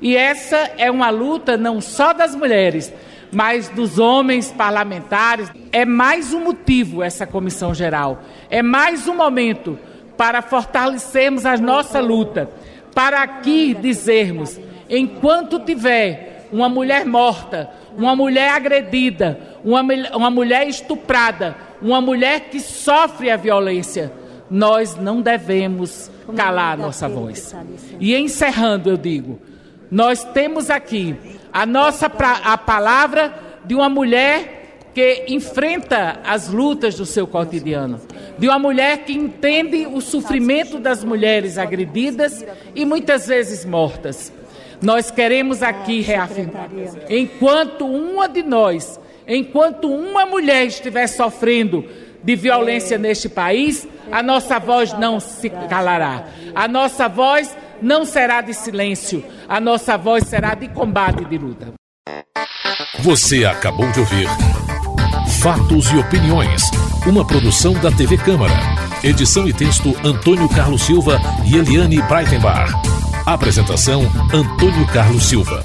E 0.00 0.16
essa 0.16 0.56
é 0.78 0.90
uma 0.90 1.10
luta 1.10 1.58
não 1.58 1.78
só 1.78 2.14
das 2.14 2.34
mulheres, 2.34 2.90
mas 3.30 3.68
dos 3.68 3.98
homens 3.98 4.50
parlamentares. 4.50 5.52
É 5.70 5.84
mais 5.84 6.32
um 6.32 6.40
motivo 6.40 7.02
essa 7.02 7.26
comissão 7.26 7.74
geral. 7.74 8.22
É 8.48 8.62
mais 8.62 9.06
um 9.06 9.14
momento 9.14 9.78
para 10.16 10.40
fortalecermos 10.40 11.44
a 11.44 11.58
nossa 11.58 12.00
luta, 12.00 12.48
para 12.94 13.22
aqui 13.22 13.74
dizermos, 13.74 14.58
enquanto 14.88 15.60
tiver 15.60 16.46
uma 16.50 16.70
mulher 16.70 17.04
morta, 17.04 17.68
uma 17.94 18.16
mulher 18.16 18.52
agredida, 18.52 19.38
uma, 19.62 19.82
uma 20.14 20.30
mulher 20.30 20.66
estuprada, 20.66 21.54
uma 21.82 22.00
mulher 22.00 22.48
que 22.48 22.58
sofre 22.58 23.30
a 23.30 23.36
violência, 23.36 24.10
nós 24.50 24.96
não 24.96 25.20
devemos 25.20 26.10
calar 26.36 26.74
a 26.74 26.76
nossa 26.76 27.08
voz. 27.08 27.54
E 28.00 28.14
encerrando, 28.14 28.90
eu 28.90 28.96
digo, 28.96 29.38
nós 29.90 30.24
temos 30.24 30.70
aqui 30.70 31.16
a 31.52 31.64
nossa 31.64 32.06
a 32.06 32.58
palavra 32.58 33.34
de 33.64 33.74
uma 33.74 33.88
mulher 33.88 34.58
que 34.94 35.26
enfrenta 35.28 36.20
as 36.24 36.48
lutas 36.48 36.96
do 36.96 37.06
seu 37.06 37.26
cotidiano, 37.26 38.00
de 38.38 38.48
uma 38.48 38.58
mulher 38.58 39.04
que 39.04 39.12
entende 39.12 39.86
o 39.86 40.00
sofrimento 40.00 40.78
das 40.78 41.04
mulheres 41.04 41.56
agredidas 41.56 42.44
e 42.74 42.84
muitas 42.84 43.26
vezes 43.26 43.64
mortas. 43.64 44.32
Nós 44.80 45.10
queremos 45.10 45.62
aqui 45.62 46.00
reafirmar, 46.00 46.68
enquanto 47.08 47.86
uma 47.86 48.28
de 48.28 48.42
nós, 48.42 48.98
enquanto 49.26 49.88
uma 49.88 50.24
mulher 50.24 50.66
estiver 50.66 51.06
sofrendo 51.06 51.84
de 52.22 52.36
violência 52.36 52.98
neste 52.98 53.28
país, 53.28 53.86
a 54.10 54.22
nossa 54.22 54.58
voz 54.58 54.92
não 54.92 55.20
se 55.20 55.48
calará. 55.50 56.24
A 56.54 56.66
nossa 56.66 57.08
voz 57.08 57.56
não 57.80 58.04
será 58.04 58.40
de 58.40 58.54
silêncio. 58.54 59.24
A 59.48 59.60
nossa 59.60 59.96
voz 59.96 60.24
será 60.24 60.54
de 60.54 60.68
combate 60.68 61.22
e 61.22 61.26
de 61.26 61.38
luta. 61.38 61.72
Você 63.00 63.44
acabou 63.44 63.90
de 63.92 64.00
ouvir 64.00 64.28
Fatos 65.40 65.90
e 65.92 65.96
Opiniões, 65.96 66.62
uma 67.06 67.24
produção 67.24 67.72
da 67.74 67.92
TV 67.92 68.16
Câmara. 68.16 68.54
Edição 69.04 69.46
e 69.46 69.52
texto 69.52 69.94
Antônio 70.04 70.48
Carlos 70.48 70.82
Silva 70.82 71.20
e 71.46 71.56
Eliane 71.56 72.02
Breitenbach. 72.02 72.72
Apresentação 73.24 74.02
Antônio 74.32 74.86
Carlos 74.92 75.28
Silva. 75.28 75.62